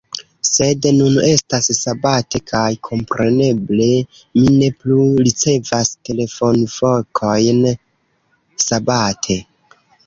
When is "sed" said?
0.47-0.85